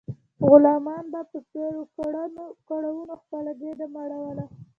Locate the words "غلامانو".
0.49-1.05